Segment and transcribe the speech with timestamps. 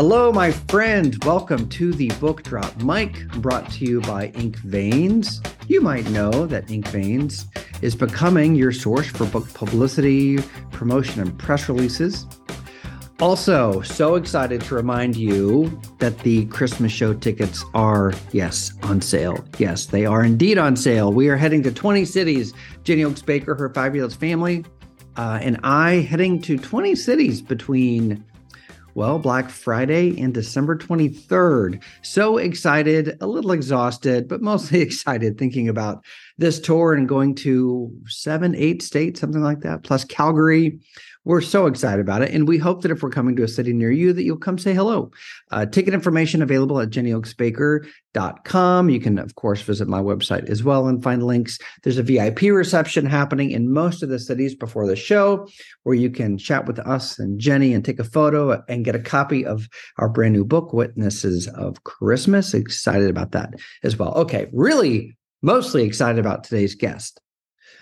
[0.00, 1.18] Hello, my friend.
[1.24, 2.80] Welcome to the book drop.
[2.84, 5.42] Mic, brought to you by Ink Veins.
[5.66, 7.46] You might know that Ink Veins
[7.82, 10.38] is becoming your source for book publicity,
[10.70, 12.26] promotion, and press releases.
[13.18, 19.44] Also, so excited to remind you that the Christmas show tickets are, yes, on sale.
[19.58, 21.12] Yes, they are indeed on sale.
[21.12, 22.54] We are heading to 20 cities.
[22.84, 24.64] Jenny Oaks Baker, her five year old family,
[25.16, 28.24] uh, and I heading to 20 cities between
[28.98, 31.80] well, Black Friday and December 23rd.
[32.02, 36.04] So excited, a little exhausted, but mostly excited thinking about
[36.38, 40.78] this tour and going to seven, eight states, something like that, plus Calgary.
[41.24, 42.32] We're so excited about it.
[42.32, 44.56] And we hope that if we're coming to a city near you, that you'll come
[44.56, 45.10] say hello.
[45.50, 48.88] Uh, ticket information available at jennyoaksbaker.com.
[48.88, 51.58] You can, of course, visit my website as well and find links.
[51.82, 55.46] There's a VIP reception happening in most of the cities before the show
[55.82, 59.00] where you can chat with us and Jenny and take a photo and get a
[59.00, 59.68] copy of
[59.98, 62.54] our brand new book, Witnesses of Christmas.
[62.54, 64.14] Excited about that as well.
[64.14, 67.20] Okay, really mostly excited about today's guest.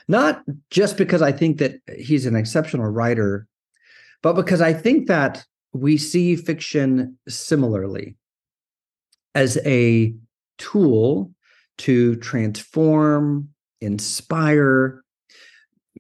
[0.09, 3.47] Not just because I think that he's an exceptional writer,
[4.23, 8.17] but because I think that we see fiction similarly
[9.35, 10.15] as a
[10.59, 11.33] tool
[11.79, 15.03] to transform, inspire,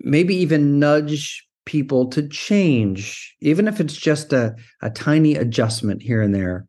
[0.00, 6.22] maybe even nudge people to change, even if it's just a, a tiny adjustment here
[6.22, 6.66] and there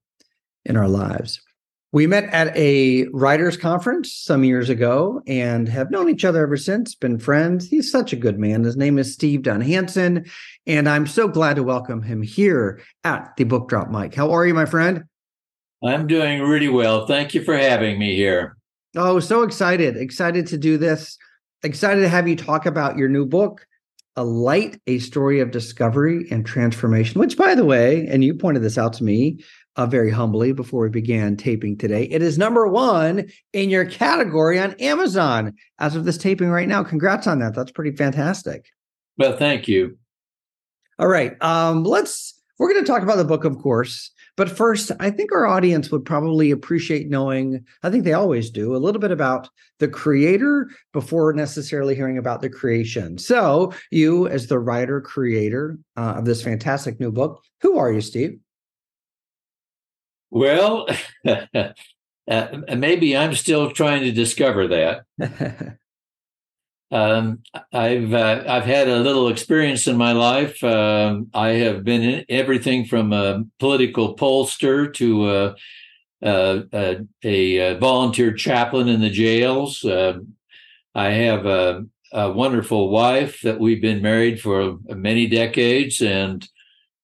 [0.65, 1.39] in our lives.
[1.93, 6.57] We met at a writers conference some years ago and have known each other ever
[6.57, 7.69] since, been friends.
[7.69, 8.65] He's such a good man.
[8.65, 10.25] His name is Steve Dunn Hanson,
[10.65, 14.13] and I'm so glad to welcome him here at the Book Drop Mic.
[14.13, 15.05] How are you, my friend?
[15.81, 17.07] I'm doing really well.
[17.07, 18.57] Thank you for having me here.
[18.97, 19.95] Oh, so excited.
[19.95, 21.17] Excited to do this.
[21.63, 23.65] Excited to have you talk about your new book,
[24.17, 28.61] A Light, a Story of Discovery and Transformation, which, by the way, and you pointed
[28.61, 29.39] this out to me,
[29.77, 32.03] uh, very humbly before we began taping today.
[32.03, 36.83] It is number one in your category on Amazon as of this taping right now.
[36.83, 37.55] Congrats on that.
[37.55, 38.65] That's pretty fantastic.
[39.17, 39.97] Well, thank you.
[40.99, 41.41] All right.
[41.41, 44.11] Um, let's, we're going to talk about the book, of course.
[44.35, 48.75] But first, I think our audience would probably appreciate knowing, I think they always do,
[48.75, 53.17] a little bit about the creator before necessarily hearing about the creation.
[53.17, 58.01] So, you, as the writer creator uh, of this fantastic new book, who are you,
[58.01, 58.39] Steve?
[60.29, 60.87] Well,
[62.27, 65.05] uh, maybe I'm still trying to discover that.
[66.91, 67.39] um,
[67.71, 70.63] I've uh, I've had a little experience in my life.
[70.63, 75.55] Um, I have been in everything from a political pollster to a,
[76.21, 79.83] a, a volunteer chaplain in the jails.
[79.85, 80.19] Uh,
[80.93, 86.45] I have a, a, wonderful wife that we've been married for many decades, and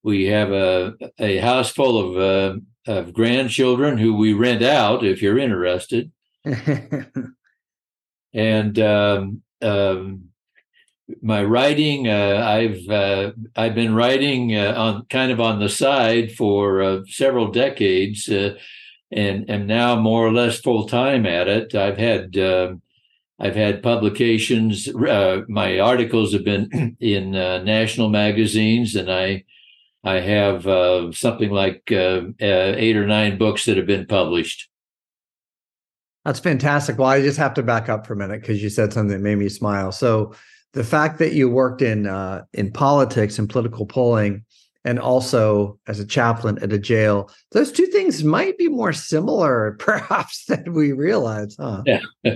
[0.02, 5.38] we have a a house full of of grandchildren who we rent out if you're
[5.38, 6.12] interested.
[8.34, 10.30] and um, um,
[11.22, 16.32] my writing, uh, I've uh, I've been writing uh, on kind of on the side
[16.34, 18.56] for uh, several decades, uh,
[19.12, 21.76] and am now more or less full time at it.
[21.76, 22.82] I've had um,
[23.40, 24.88] I've had publications.
[24.88, 29.44] Uh, my articles have been in national magazines, and I
[30.04, 34.70] I have uh, something like uh, uh, eight or nine books that have been published.
[36.26, 36.98] That's fantastic.
[36.98, 39.24] Well, I just have to back up for a minute because you said something that
[39.24, 39.92] made me smile.
[39.92, 40.34] So,
[40.74, 44.44] the fact that you worked in uh, in politics and political polling,
[44.86, 49.76] and also as a chaplain at a jail, those two things might be more similar,
[49.80, 51.84] perhaps, than we realize, huh?
[51.86, 52.02] Yeah.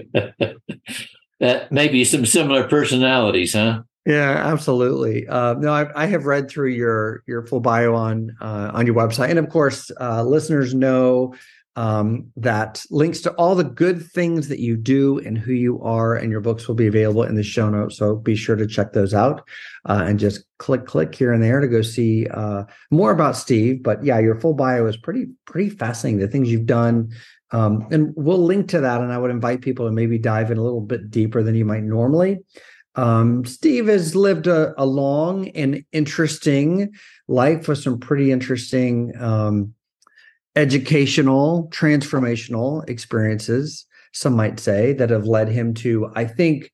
[1.39, 3.81] that maybe some similar personalities, huh?
[4.07, 5.27] Yeah, absolutely.
[5.27, 8.95] Uh, no, I, I, have read through your your full bio on uh, on your
[8.95, 11.33] website, and of course, uh, listeners know
[11.75, 16.15] um, that links to all the good things that you do and who you are,
[16.15, 17.97] and your books will be available in the show notes.
[17.97, 19.45] So be sure to check those out
[19.83, 23.83] uh, and just click click here and there to go see uh, more about Steve.
[23.83, 26.21] But yeah, your full bio is pretty pretty fascinating.
[26.21, 27.11] The things you've done.
[27.51, 30.57] Um, and we'll link to that, and I would invite people to maybe dive in
[30.57, 32.39] a little bit deeper than you might normally.
[32.97, 36.93] Um, Steve has lived a, a, long and interesting
[37.27, 39.75] life with some pretty interesting um,
[40.55, 46.71] educational, transformational experiences, some might say, that have led him to, I think,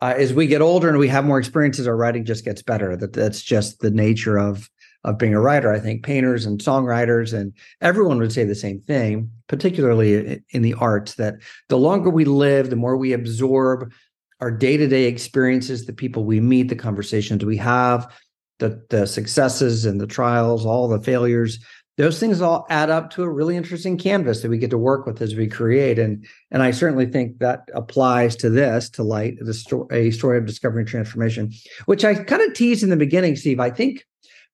[0.00, 2.96] uh, as we get older and we have more experiences, our writing just gets better.
[2.96, 4.70] That that's just the nature of
[5.04, 5.72] of being a writer.
[5.72, 10.74] I think painters and songwriters and everyone would say the same thing, particularly in the
[10.74, 11.34] arts, that
[11.68, 13.92] the longer we live, the more we absorb
[14.40, 18.12] our day-to-day experiences the people we meet the conversations we have
[18.58, 21.58] the the successes and the trials all the failures
[21.98, 25.04] those things all add up to a really interesting canvas that we get to work
[25.04, 25.98] with as we create.
[25.98, 30.38] And and i certainly think that applies to this to light the story a story
[30.38, 31.52] of discovery and transformation
[31.84, 33.60] which i kind of teased in the beginning steve.
[33.60, 34.06] I think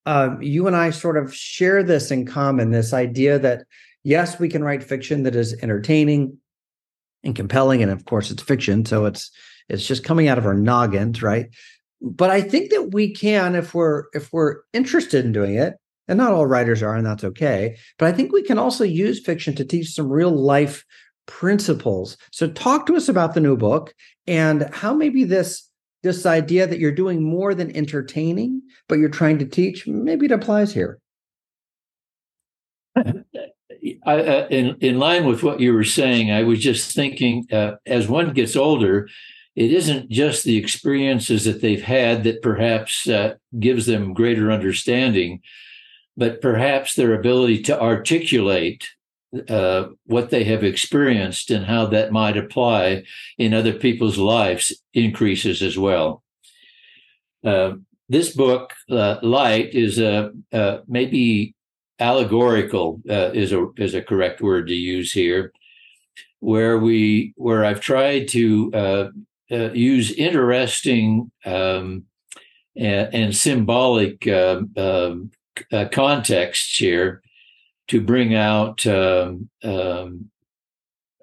[0.06, 3.64] um, you and i sort of share this in common this idea that
[4.02, 6.38] yes we can write fiction that is entertaining
[7.22, 9.30] and compelling and of course it's fiction so it's
[9.68, 11.46] it's just coming out of our noggins right?
[12.00, 15.74] But i think that we can if we're if we're interested in doing it
[16.06, 19.24] and not all writers are and that's okay but i think we can also use
[19.24, 20.84] fiction to teach some real life
[21.26, 22.16] principles.
[22.32, 23.94] So talk to us about the new book
[24.26, 25.68] and how maybe this
[26.02, 30.32] this idea that you're doing more than entertaining but you're trying to teach maybe it
[30.32, 30.98] applies here.
[34.06, 37.72] I, uh, in in line with what you were saying, I was just thinking uh,
[37.86, 39.08] as one gets older,
[39.56, 45.40] it isn't just the experiences that they've had that perhaps uh, gives them greater understanding,
[46.16, 48.88] but perhaps their ability to articulate
[49.48, 53.04] uh, what they have experienced and how that might apply
[53.38, 56.22] in other people's lives increases as well.
[57.44, 57.74] Uh,
[58.08, 60.30] this book, uh, Light, is a
[60.86, 61.54] maybe
[62.00, 65.52] allegorical uh, is a is a correct word to use here,
[66.40, 69.08] where we where I've tried to uh,
[69.50, 72.04] uh, use interesting um,
[72.76, 75.30] and, and, symbolic um, um,
[75.72, 77.22] uh, contexts here
[77.88, 80.30] to bring out um, um,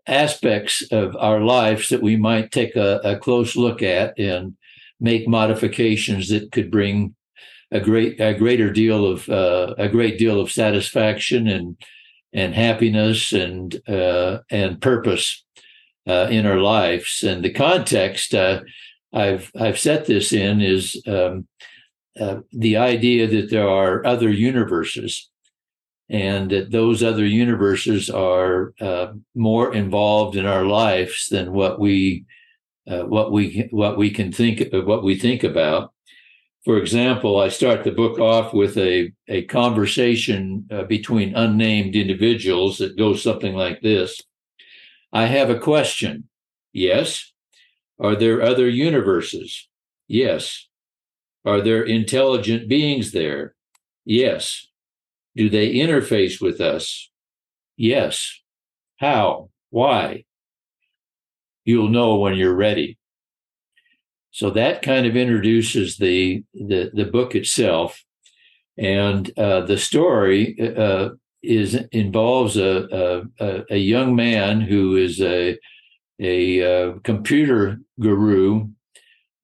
[0.08, 4.56] aspects of our lives that we might take a, a close look at and
[5.00, 7.16] make modifications that could bring
[7.72, 11.78] a great a greater deal of uh, a great deal of satisfaction and
[12.34, 15.44] and happiness and uh, and purpose
[16.08, 17.24] uh, in our lives.
[17.24, 18.62] And the context uh,
[19.14, 21.48] I've I've set this in is um,
[22.20, 25.30] uh, the idea that there are other universes,
[26.10, 32.26] and that those other universes are uh, more involved in our lives than what we
[32.86, 35.94] what we what we can think what we think about
[36.64, 42.78] for example, I start the book off with a, a conversation uh, between unnamed individuals
[42.78, 44.22] that goes something like this
[45.14, 46.30] I have a question.
[46.74, 47.32] Yes.
[48.00, 49.68] Are there other universes?
[50.08, 50.68] Yes.
[51.46, 53.56] Are there intelligent beings there?
[54.06, 54.68] Yes.
[55.36, 57.10] Do they interface with us?
[57.78, 58.42] Yes.
[58.98, 59.50] How?
[59.70, 60.26] Why?
[61.66, 62.98] You'll know when you're ready.
[64.32, 68.04] So that kind of introduces the the, the book itself,
[68.78, 71.10] and uh, the story uh,
[71.44, 75.58] is involves a, a, a young man who is a
[76.20, 78.68] a uh, computer guru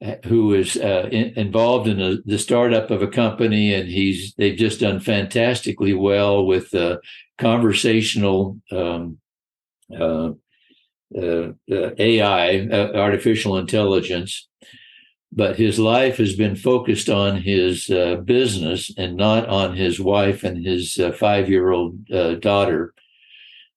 [0.06, 4.36] uh, who is uh, in, involved in a, the startup of a company, and he's
[4.38, 6.98] they've just done fantastically well with uh,
[7.40, 9.18] conversational um,
[10.00, 10.34] uh,
[11.20, 14.48] uh, AI, artificial intelligence,
[15.32, 20.44] but his life has been focused on his uh, business and not on his wife
[20.44, 22.94] and his uh, five year old uh, daughter.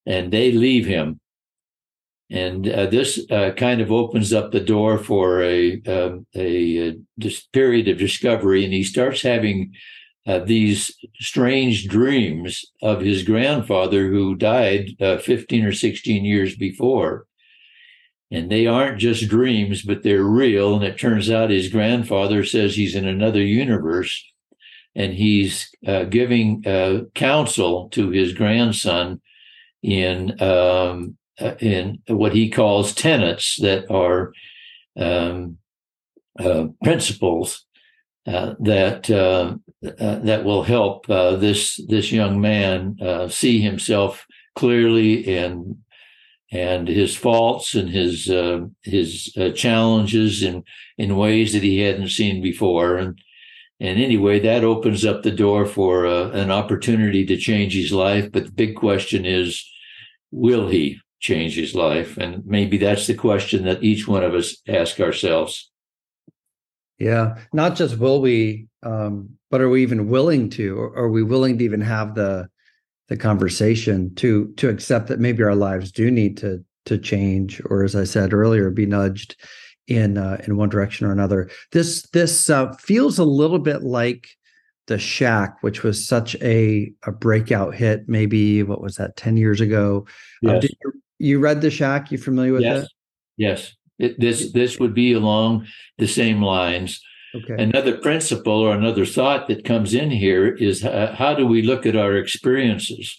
[0.07, 1.21] And they leave him.
[2.31, 6.97] And uh, this uh, kind of opens up the door for a, um, a, a
[7.53, 8.65] period of discovery.
[8.65, 9.75] And he starts having
[10.27, 17.27] uh, these strange dreams of his grandfather who died 15 or 16 years before
[18.31, 20.77] and they aren't just dreams, but they're real.
[20.77, 24.25] And it turns out his grandfather says he's in another universe,
[24.95, 29.21] and he's uh, giving uh, counsel to his grandson
[29.83, 34.33] in um, uh, in what he calls tenets that are
[34.99, 35.57] um,
[36.39, 37.65] uh, principles
[38.27, 42.97] uh, that uh, that will help this this young man
[43.31, 45.77] see himself clearly and
[46.51, 50.65] and his faults and his uh, his uh, challenges in
[50.99, 52.97] in ways that he hadn't seen before.
[52.97, 53.21] And
[53.79, 58.31] and anyway that opens up the door for uh, an opportunity to change his life.
[58.33, 59.65] But the big question is
[60.33, 62.17] will he change his life?
[62.17, 65.71] And maybe that's the question that each one of us ask ourselves.
[66.99, 71.23] Yeah not just will we um, but are we even willing to or are we
[71.23, 72.49] willing to even have the
[73.11, 77.85] the conversation to to accept that maybe our lives do need to to change or
[77.85, 79.37] as i said earlier be nudged
[79.91, 81.51] in uh, in one direction or another.
[81.73, 84.29] This this uh, feels a little bit like
[84.87, 89.61] the shack which was such a a breakout hit maybe what was that 10 years
[89.61, 90.07] ago?
[90.47, 90.65] Uh, yes.
[90.65, 92.11] you, you, read the shack?
[92.11, 92.85] You familiar with yes.
[92.85, 92.91] it?
[93.37, 93.77] Yes.
[93.99, 95.67] It, this this would be along
[95.99, 97.03] the same lines
[97.35, 97.63] Okay.
[97.63, 101.87] Another principle or another thought that comes in here is uh, how do we look
[101.87, 103.17] at our experiences?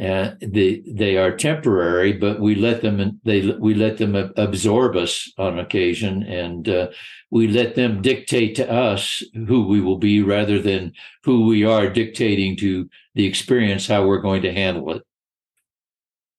[0.00, 5.32] Uh, they they are temporary, but we let them they we let them absorb us
[5.38, 6.86] on occasion, and uh,
[7.32, 10.92] we let them dictate to us who we will be, rather than
[11.24, 15.02] who we are dictating to the experience how we're going to handle it.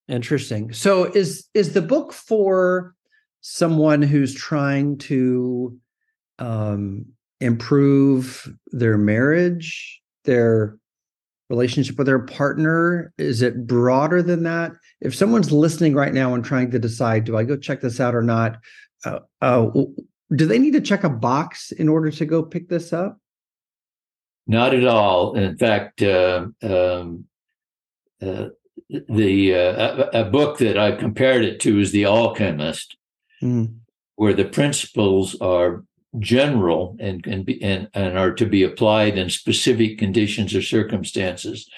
[0.08, 0.72] Interesting.
[0.72, 2.96] So is is the book for
[3.42, 5.78] someone who's trying to
[6.40, 7.06] um,
[7.40, 10.78] improve their marriage, their
[11.50, 13.14] relationship with their partner?
[13.18, 14.72] Is it broader than that?
[15.02, 18.16] If someone's listening right now and trying to decide, do I go check this out
[18.16, 18.58] or not?
[19.06, 19.70] Uh, uh,
[20.36, 23.18] do they need to check a box in order to go pick this up?
[24.46, 25.36] Not at all.
[25.36, 27.26] In fact, uh, um,
[28.22, 28.50] uh,
[28.90, 32.98] the uh, a, a, book that I compared it to is The Alchemist,
[33.42, 33.76] mm.
[34.16, 35.84] where the principles are
[36.18, 41.70] general and and, be, and and are to be applied in specific conditions or circumstances.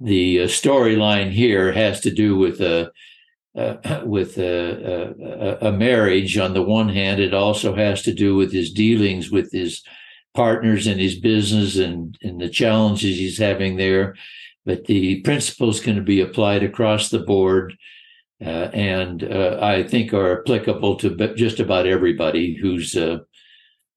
[0.00, 2.90] The uh, storyline here has to do with a
[3.56, 6.38] uh, with a, a, a, marriage.
[6.38, 9.82] On the one hand, it also has to do with his dealings with his
[10.34, 14.16] partners in his business and, and the challenges he's having there.
[14.66, 17.76] But the principles can be applied across the board.
[18.44, 23.18] Uh, and uh, I think are applicable to just about everybody who's uh,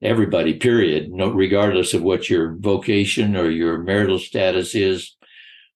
[0.01, 5.15] everybody, period, no, regardless of what your vocation or your marital status is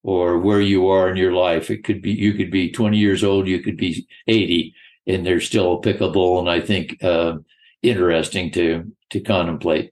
[0.04, 1.70] or where you are in your life.
[1.70, 4.74] It could be, you could be 20 years old, you could be 80,
[5.08, 6.40] and they're still applicable.
[6.40, 7.38] And I think uh,
[7.82, 9.92] interesting to, to contemplate.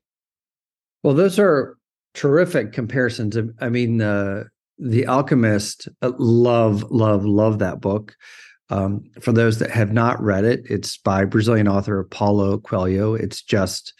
[1.03, 1.77] Well, those are
[2.13, 3.37] terrific comparisons.
[3.61, 4.45] I mean, uh,
[4.77, 8.15] The Alchemist, uh, love, love, love that book.
[8.71, 13.15] Um, for those that have not read it, it's by Brazilian author Paulo Coelho.
[13.15, 13.93] It's just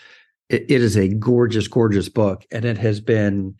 [0.50, 3.56] it, it is a gorgeous, gorgeous book, and it has been,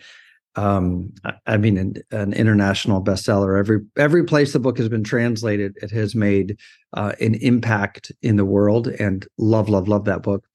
[0.56, 1.14] um,
[1.46, 3.58] I mean, an, an, international bestseller.
[3.58, 6.58] Every every place the book has been translated, it has made
[6.94, 8.88] uh, an impact in the world.
[8.88, 10.46] And love, love, love that book.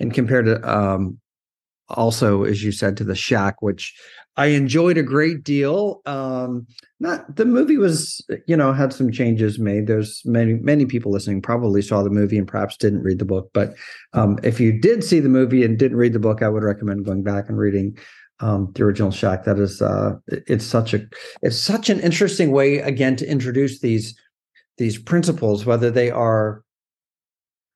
[0.00, 1.18] And compared to um,
[1.88, 3.94] also, as you said, to the Shack, which
[4.36, 6.00] I enjoyed a great deal.
[6.06, 6.66] Um,
[6.98, 9.86] not the movie was, you know, had some changes made.
[9.86, 13.50] There's many many people listening probably saw the movie and perhaps didn't read the book.
[13.54, 13.74] But
[14.12, 17.04] um, if you did see the movie and didn't read the book, I would recommend
[17.04, 17.96] going back and reading
[18.40, 19.44] um, the original Shack.
[19.44, 21.06] That is, uh, it's such a
[21.42, 24.18] it's such an interesting way again to introduce these
[24.78, 26.62] these principles, whether they are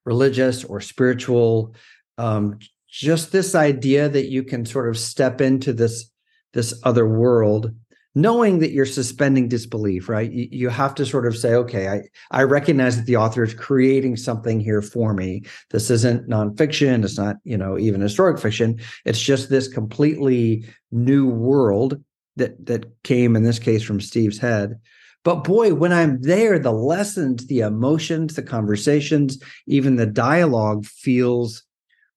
[0.05, 1.75] religious or spiritual.
[2.17, 6.11] Um, just this idea that you can sort of step into this
[6.54, 7.73] this other world
[8.14, 10.33] knowing that you're suspending disbelief right?
[10.33, 13.54] You, you have to sort of say okay i i recognize that the author is
[13.54, 15.45] creating something here for me.
[15.71, 17.04] This isn't nonfiction.
[17.04, 18.80] It's not you know even historic fiction.
[19.04, 22.02] It's just this completely new world
[22.37, 24.80] that that came in this case from steve's head.
[25.25, 31.64] But boy when i'm there the lessons the emotions the conversations even the dialogue feels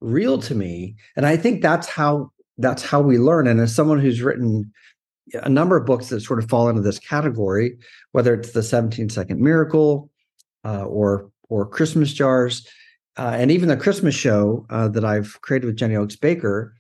[0.02, 2.32] real to me and i think that's how
[2.62, 3.48] that's how we learn.
[3.48, 4.72] And as someone who's written
[5.34, 7.78] a number of books that sort of fall into this category,
[8.12, 10.10] whether it's the 17 Second Miracle
[10.64, 12.68] uh, or or Christmas Jars,
[13.18, 16.76] uh, and even the Christmas show uh, that I've created with Jenny Oaks Baker,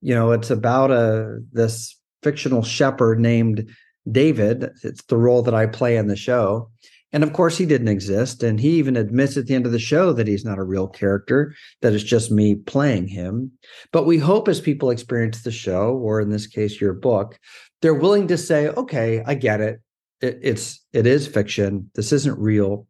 [0.00, 3.68] you know, it's about a this fictional shepherd named
[4.10, 4.70] David.
[4.82, 6.70] It's the role that I play in the show,
[7.16, 8.42] and of course, he didn't exist.
[8.42, 10.86] And he even admits at the end of the show that he's not a real
[10.86, 13.52] character, that it's just me playing him.
[13.90, 17.38] But we hope as people experience the show, or in this case, your book,
[17.80, 19.80] they're willing to say, okay, I get it.
[20.20, 21.90] it it's it is fiction.
[21.94, 22.86] This isn't real.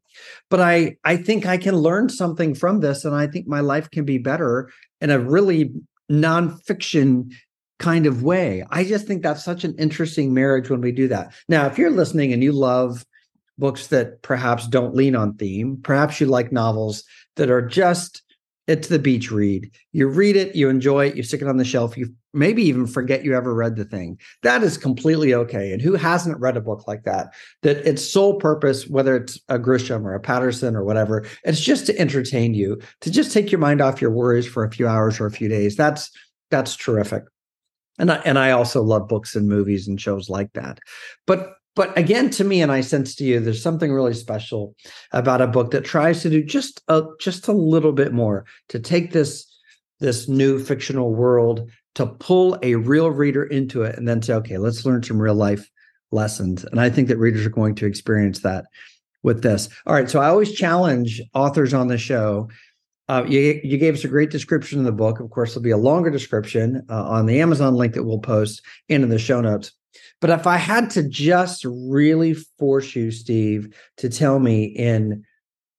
[0.51, 3.93] But I I think I can learn something from this, and I think my life
[3.93, 5.71] can be better in a really
[6.11, 7.31] nonfiction
[7.79, 8.65] kind of way.
[8.71, 11.33] I just think that's such an interesting marriage when we do that.
[11.49, 13.05] Now, if you're listening and you love
[13.59, 15.79] books that perhaps don't lean on theme.
[15.83, 17.05] Perhaps you like novels
[17.37, 18.23] that are just
[18.67, 19.71] it's the beach read.
[19.93, 22.87] You read it, you enjoy it, you stick it on the shelf, you maybe even
[22.87, 24.19] forget you ever read the thing.
[24.43, 25.73] That is completely okay.
[25.73, 27.33] And who hasn't read a book like that?
[27.63, 31.87] That its sole purpose, whether it's a Grisham or a Patterson or whatever, it's just
[31.87, 35.21] to entertain you, to just take your mind off your worries for a few hours
[35.21, 35.77] or a few days.
[35.77, 36.11] That's
[36.51, 37.23] that's terrific.
[37.99, 40.81] And I, and I also love books and movies and shows like that.
[41.27, 44.75] But but again to me and i sense to you there's something really special
[45.13, 48.81] about a book that tries to do just a just a little bit more to
[48.81, 49.47] take this
[50.01, 54.59] this new fictional world to pull a real reader into it and then say okay
[54.59, 55.71] let's learn some real life
[56.11, 58.65] lessons and i think that readers are going to experience that
[59.23, 62.49] with this all right so i always challenge authors on the show
[63.09, 65.21] Uh, you, you gave us a great description of the book.
[65.21, 68.63] Of course, there'll be a longer description uh, on the Amazon link that we'll post
[68.89, 69.71] and in the show notes.
[70.21, 75.25] But if I had to just really force you, Steve, to tell me in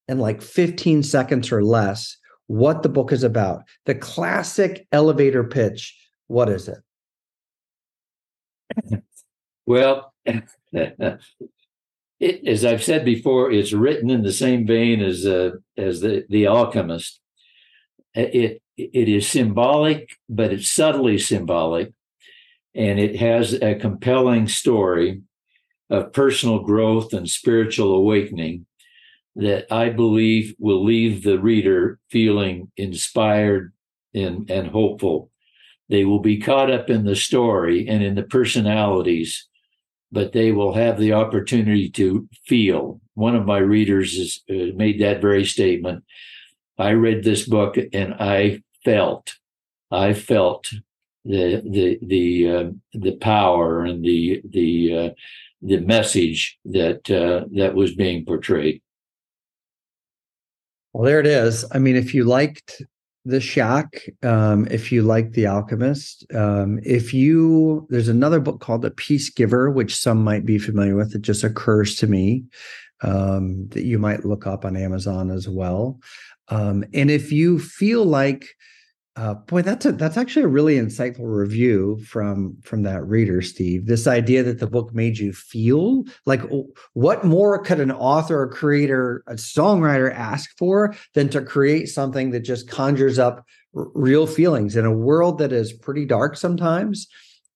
[0.07, 5.93] in like 15 seconds or less what the book is about, the classic elevator pitch,
[6.27, 6.77] what is it?
[9.67, 11.19] Well, it,
[12.21, 16.47] as I've said before, it's written in the same vein as uh, as the the
[16.47, 17.19] Alchemist.
[18.15, 21.91] It it is symbolic, but it's subtly symbolic,
[22.77, 25.21] and it has a compelling story
[25.89, 28.65] of personal growth and spiritual awakening
[29.35, 33.73] that I believe will leave the reader feeling inspired
[34.13, 35.31] and, and hopeful.
[35.89, 39.47] They will be caught up in the story and in the personalities
[40.11, 43.01] but they will have the opportunity to feel.
[43.13, 46.03] One of my readers has uh, made that very statement.
[46.77, 49.35] I read this book and I felt,
[49.91, 50.69] I felt
[51.27, 55.09] the the the uh, the power and the the uh,
[55.61, 58.81] the message that uh, that was being portrayed.
[60.93, 61.65] Well, there it is.
[61.71, 62.81] I mean, if you liked
[63.27, 68.81] the shack um, if you like the alchemist um, if you there's another book called
[68.81, 72.45] the peace giver which some might be familiar with it just occurs to me
[73.01, 75.99] um, that you might look up on amazon as well
[76.47, 78.55] um, and if you feel like
[79.17, 83.87] uh, boy, that's a that's actually a really insightful review from from that reader, Steve.
[83.87, 86.41] This idea that the book made you feel like
[86.93, 92.29] what more could an author, a creator, a songwriter ask for than to create something
[92.29, 93.43] that just conjures up
[93.75, 97.07] r- real feelings in a world that is pretty dark sometimes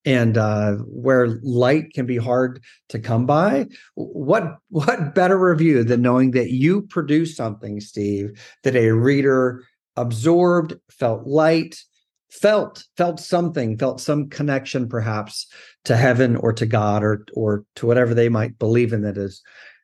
[0.04, 3.68] and uh, where light can be hard to come by.
[3.94, 8.32] What what better review than knowing that you produced something, Steve,
[8.64, 9.64] that a reader
[9.96, 11.82] absorbed, felt light,
[12.32, 15.48] felt felt something, felt some connection perhaps
[15.86, 19.42] to heaven or to God or or to whatever they might believe in that is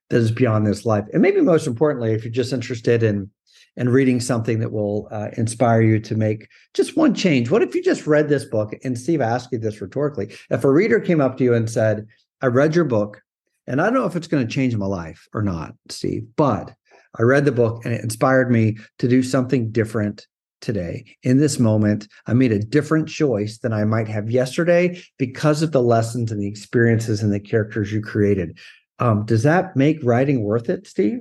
[0.09, 1.05] that is beyond this life.
[1.13, 3.29] And maybe most importantly, if you're just interested in
[3.75, 7.51] in reading something that will uh, inspire you to make just one change.
[7.51, 8.73] What if you just read this book?
[8.83, 11.69] And Steve, I ask you this rhetorically: If a reader came up to you and
[11.69, 12.07] said,
[12.41, 13.21] "I read your book,
[13.67, 16.73] and I don't know if it's going to change my life or not, Steve, but
[17.19, 20.27] I read the book and it inspired me to do something different
[20.61, 21.05] today.
[21.23, 25.71] In this moment, I made a different choice than I might have yesterday because of
[25.71, 28.57] the lessons and the experiences and the characters you created.
[28.99, 31.19] Um, does that make writing worth it, Steve?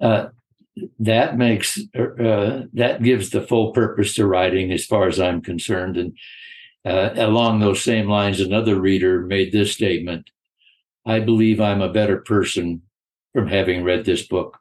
[0.00, 0.28] Uh,
[1.00, 5.96] that makes uh, that gives the full purpose to writing, as far as I'm concerned.
[5.96, 6.16] And
[6.84, 10.30] uh, along those same lines, another reader made this statement:
[11.04, 12.82] "I believe I'm a better person
[13.32, 14.58] from having read this book."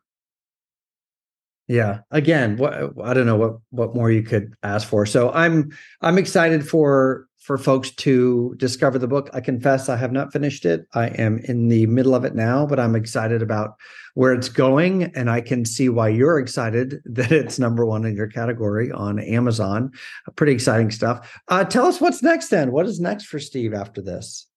[1.68, 5.06] Yeah again what i don't know what what more you could ask for.
[5.06, 9.30] So i'm i'm excited for for folks to discover the book.
[9.34, 10.86] I confess i have not finished it.
[10.94, 13.76] I am in the middle of it now but i'm excited about
[14.16, 18.16] where it's going and i can see why you're excited that it's number one in
[18.16, 19.92] your category on amazon.
[20.36, 21.40] Pretty exciting stuff.
[21.50, 22.72] Uh, tell us what's next then.
[22.72, 24.48] What is next for steve after this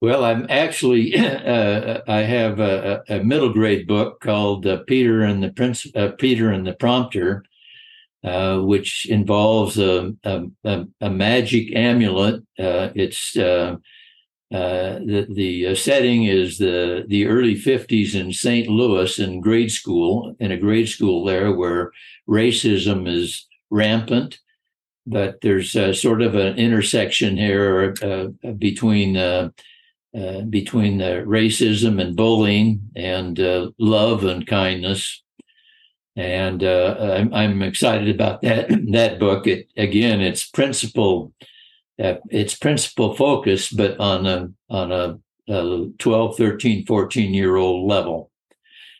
[0.00, 5.42] well, I'm actually uh, I have a, a, middle grade book called uh, Peter and
[5.42, 7.44] the Prince uh, Peter and the Prompter,
[8.24, 12.42] uh, which involves a, a, a magic amulet.
[12.58, 13.76] Uh, it's uh,
[14.50, 18.68] the the setting is the the early 50s in St.
[18.68, 21.92] Louis in grade school in a grade school there where
[22.28, 24.38] racism is rampant.
[25.06, 27.94] But there's sort of an intersection here
[28.58, 29.50] between uh,
[30.12, 35.22] between the racism and bullying and uh, love and kindness.
[36.16, 39.46] And uh, I'm, I'm, excited about that that book.
[39.46, 41.32] It, again, it's principle,
[42.02, 45.18] uh, it's principle focus, but on a on a,
[45.48, 48.30] a 12, 13, 14 year old level.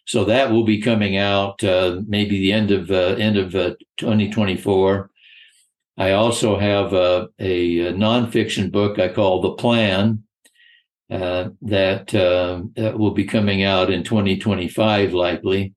[0.07, 3.53] So that will be coming out uh, maybe the end of end of
[3.97, 5.11] 2024.
[5.99, 10.23] I also have a, a nonfiction book I call The Plan,
[11.11, 15.75] uh, that, uh, that will be coming out in 2025, likely.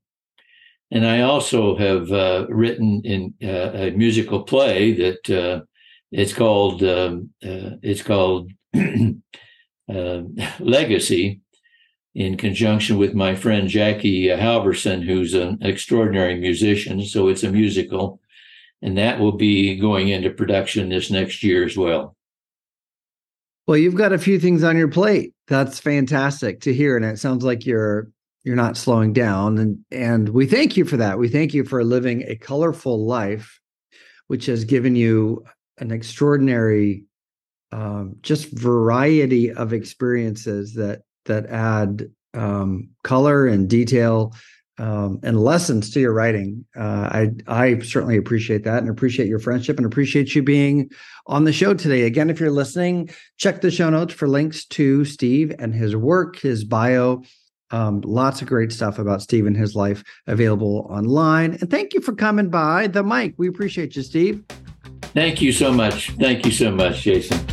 [0.91, 5.61] And I also have uh, written in uh, a musical play that uh,
[6.11, 8.51] it's called um, it's called
[10.59, 11.41] Legacy,
[12.15, 17.03] in conjunction with my friend Jackie Halverson, who's an extraordinary musician.
[17.05, 18.19] So it's a musical,
[18.83, 22.15] and that will be going into production this next year as well.
[23.65, 25.33] Well, you've got a few things on your plate.
[25.47, 26.97] That's fantastic to hear.
[26.97, 28.09] And it sounds like you're
[28.43, 31.83] you're not slowing down and and we thank you for that we thank you for
[31.83, 33.59] living a colorful life
[34.27, 35.43] which has given you
[35.77, 37.05] an extraordinary
[37.71, 44.33] um, just variety of experiences that that add um, color and detail
[44.83, 46.65] um, and lessons to your writing.
[46.77, 50.89] Uh, I I certainly appreciate that and appreciate your friendship and appreciate you being
[51.25, 52.01] on the show today.
[52.01, 56.37] Again, if you're listening, check the show notes for links to Steve and his work,
[56.37, 57.23] his bio.
[57.71, 61.57] Um, lots of great stuff about Steve and his life available online.
[61.61, 63.35] And thank you for coming by the mic.
[63.37, 64.43] We appreciate you, Steve.
[65.01, 66.11] Thank you so much.
[66.11, 67.52] Thank you so much, Jason.